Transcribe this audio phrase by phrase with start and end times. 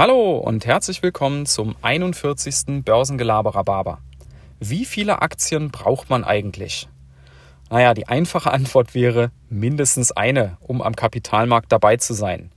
[0.00, 2.82] Hallo und herzlich willkommen zum 41.
[2.86, 3.98] Börsengelaber
[4.58, 6.88] Wie viele Aktien braucht man eigentlich?
[7.68, 12.50] Naja, die einfache Antwort wäre mindestens eine, um am Kapitalmarkt dabei zu sein.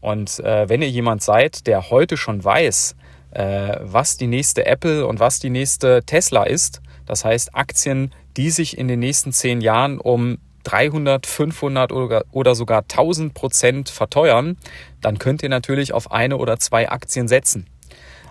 [0.00, 2.94] Und äh, wenn ihr jemand seid, der heute schon weiß,
[3.32, 8.50] äh, was die nächste Apple und was die nächste Tesla ist, das heißt Aktien, die
[8.50, 14.56] sich in den nächsten zehn Jahren um 300, 500 oder, sogar 1000 Prozent verteuern,
[15.00, 17.66] dann könnt ihr natürlich auf eine oder zwei Aktien setzen.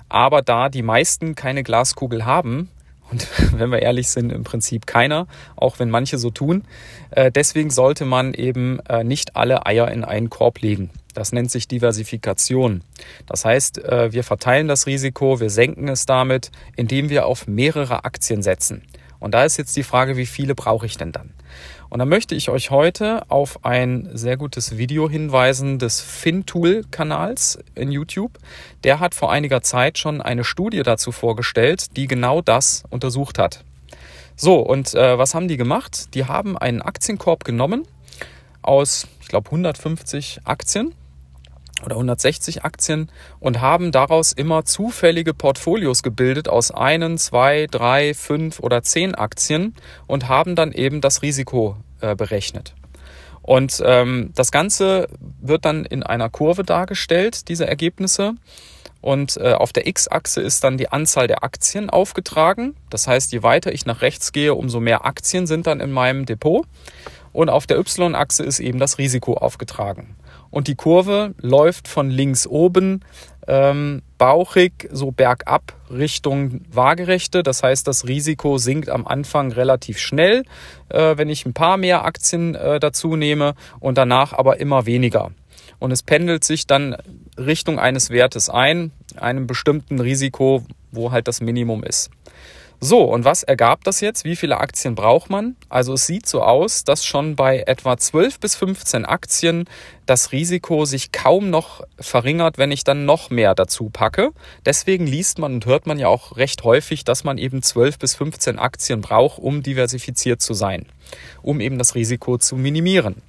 [0.10, 2.70] Aber da die meisten keine Glaskugel haben,
[3.10, 3.28] und
[3.58, 6.64] wenn wir ehrlich sind, im Prinzip keiner, auch wenn manche so tun,
[7.12, 10.90] äh, deswegen sollte man eben äh, nicht alle Eier in einen Korb legen.
[11.14, 12.82] Das nennt sich Diversifikation.
[13.26, 18.04] Das heißt, äh, wir verteilen das Risiko, wir senken es damit, indem wir auf mehrere
[18.04, 18.82] Aktien setzen.
[19.26, 21.34] Und da ist jetzt die Frage, wie viele brauche ich denn dann?
[21.90, 27.92] Und da möchte ich euch heute auf ein sehr gutes Video hinweisen des FinTool-Kanals in
[27.92, 28.38] YouTube.
[28.84, 33.64] Der hat vor einiger Zeit schon eine Studie dazu vorgestellt, die genau das untersucht hat.
[34.36, 36.14] So, und äh, was haben die gemacht?
[36.14, 37.88] Die haben einen Aktienkorb genommen
[38.62, 40.94] aus, ich glaube, 150 Aktien
[41.86, 48.60] oder 160 Aktien und haben daraus immer zufällige Portfolios gebildet aus einen, zwei, drei, fünf
[48.60, 49.76] oder zehn Aktien
[50.08, 52.74] und haben dann eben das Risiko äh, berechnet.
[53.42, 55.08] Und ähm, das Ganze
[55.40, 58.34] wird dann in einer Kurve dargestellt, diese Ergebnisse.
[59.02, 62.76] Und äh, auf der X-Achse ist dann die Anzahl der Aktien aufgetragen.
[62.90, 66.26] Das heißt, je weiter ich nach rechts gehe, umso mehr Aktien sind dann in meinem
[66.26, 66.66] Depot.
[67.36, 70.16] Und auf der Y-Achse ist eben das Risiko aufgetragen.
[70.52, 73.02] Und die Kurve läuft von links oben
[73.46, 77.44] ähm, bauchig so bergab Richtung Waagerechte.
[77.44, 80.46] Das heißt, das Risiko sinkt am Anfang relativ schnell,
[80.88, 85.32] äh, wenn ich ein paar mehr Aktien äh, dazu nehme und danach aber immer weniger.
[85.78, 86.96] Und es pendelt sich dann
[87.38, 90.64] Richtung eines Wertes ein, einem bestimmten Risiko,
[90.94, 92.12] wo halt das Minimum ist.
[92.80, 94.26] So, und was ergab das jetzt?
[94.26, 95.56] Wie viele Aktien braucht man?
[95.70, 99.66] Also es sieht so aus, dass schon bei etwa 12 bis 15 Aktien
[100.06, 104.32] das Risiko sich kaum noch verringert, wenn ich dann noch mehr dazu packe.
[104.66, 108.16] Deswegen liest man und hört man ja auch recht häufig, dass man eben 12 bis
[108.16, 110.86] 15 Aktien braucht, um diversifiziert zu sein,
[111.42, 113.22] um eben das Risiko zu minimieren.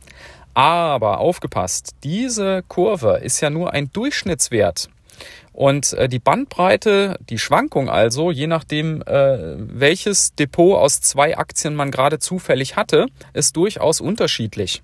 [0.55, 4.89] Aber aufgepasst, diese Kurve ist ja nur ein Durchschnittswert.
[5.53, 11.75] Und äh, die Bandbreite, die Schwankung also, je nachdem, äh, welches Depot aus zwei Aktien
[11.75, 14.83] man gerade zufällig hatte, ist durchaus unterschiedlich.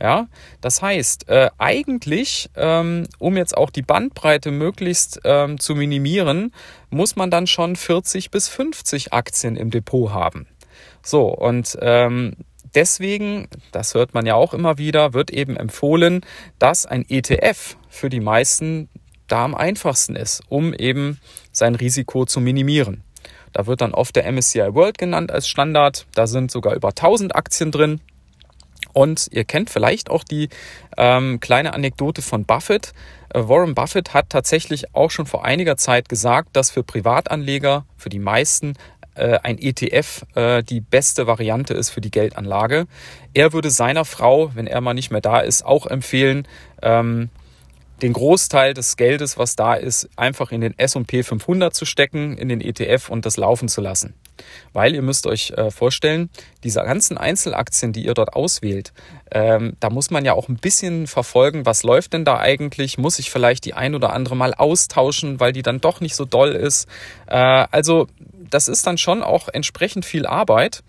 [0.00, 0.28] Ja,
[0.60, 6.54] das heißt, äh, eigentlich, ähm, um jetzt auch die Bandbreite möglichst ähm, zu minimieren,
[6.90, 10.46] muss man dann schon 40 bis 50 Aktien im Depot haben.
[11.02, 12.36] So, und ähm,
[12.74, 16.24] deswegen, das hört man ja auch immer wieder, wird eben empfohlen,
[16.58, 18.88] dass ein ETF für die meisten
[19.28, 21.20] da am einfachsten ist, um eben
[21.52, 23.02] sein Risiko zu minimieren.
[23.52, 26.06] Da wird dann oft der MSCI World genannt als Standard.
[26.14, 28.00] Da sind sogar über 1000 Aktien drin.
[28.92, 30.48] Und ihr kennt vielleicht auch die
[30.96, 32.92] ähm, kleine Anekdote von Buffett.
[33.32, 38.08] Äh, Warren Buffett hat tatsächlich auch schon vor einiger Zeit gesagt, dass für Privatanleger, für
[38.08, 38.74] die meisten,
[39.14, 42.86] äh, ein ETF äh, die beste Variante ist für die Geldanlage.
[43.34, 46.46] Er würde seiner Frau, wenn er mal nicht mehr da ist, auch empfehlen,
[46.82, 47.30] ähm,
[48.02, 52.48] den Großteil des Geldes, was da ist, einfach in den S&P 500 zu stecken, in
[52.48, 54.14] den ETF und das laufen zu lassen.
[54.72, 56.30] Weil ihr müsst euch äh, vorstellen,
[56.62, 58.92] diese ganzen Einzelaktien, die ihr dort auswählt,
[59.32, 62.98] ähm, da muss man ja auch ein bisschen verfolgen, was läuft denn da eigentlich?
[62.98, 66.24] Muss ich vielleicht die ein oder andere mal austauschen, weil die dann doch nicht so
[66.24, 66.86] doll ist?
[67.26, 68.06] Äh, also
[68.50, 70.82] das ist dann schon auch entsprechend viel Arbeit.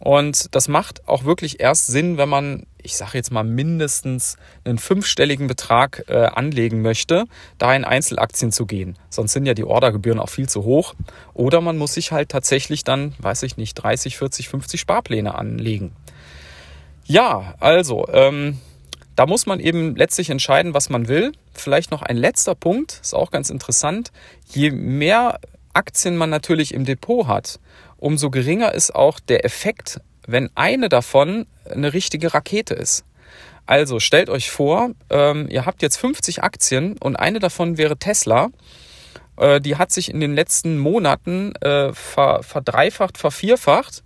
[0.00, 4.78] Und das macht auch wirklich erst Sinn, wenn man, ich sage jetzt mal, mindestens einen
[4.78, 7.26] fünfstelligen Betrag äh, anlegen möchte,
[7.58, 8.96] da in Einzelaktien zu gehen.
[9.10, 10.94] Sonst sind ja die Ordergebühren auch viel zu hoch.
[11.34, 15.92] Oder man muss sich halt tatsächlich dann, weiß ich nicht, 30, 40, 50 Sparpläne anlegen.
[17.04, 18.58] Ja, also, ähm,
[19.16, 21.32] da muss man eben letztlich entscheiden, was man will.
[21.52, 24.12] Vielleicht noch ein letzter Punkt, ist auch ganz interessant.
[24.48, 25.40] Je mehr
[25.72, 27.60] Aktien man natürlich im Depot hat,
[27.98, 33.04] umso geringer ist auch der Effekt, wenn eine davon eine richtige Rakete ist.
[33.66, 38.48] Also stellt euch vor, ähm, ihr habt jetzt 50 Aktien und eine davon wäre Tesla.
[39.36, 44.02] Äh, die hat sich in den letzten Monaten äh, ver verdreifacht, vervierfacht.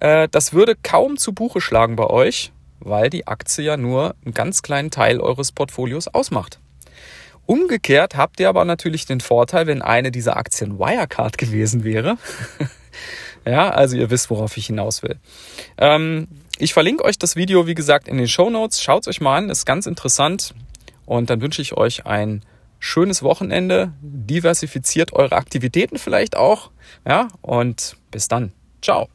[0.00, 4.34] Äh, das würde kaum zu Buche schlagen bei euch, weil die Aktie ja nur einen
[4.34, 6.60] ganz kleinen Teil eures Portfolios ausmacht.
[7.48, 12.18] Umgekehrt habt ihr aber natürlich den Vorteil, wenn eine dieser Aktien Wirecard gewesen wäre.
[13.46, 15.16] ja, also ihr wisst, worauf ich hinaus will.
[15.78, 16.28] Ähm,
[16.58, 18.82] ich verlinke euch das Video, wie gesagt, in den Show Notes.
[18.82, 20.54] Schaut es euch mal an, ist ganz interessant.
[21.06, 22.44] Und dann wünsche ich euch ein
[22.80, 26.70] schönes Wochenende, diversifiziert eure Aktivitäten vielleicht auch.
[27.06, 28.52] Ja, und bis dann.
[28.82, 29.08] Ciao.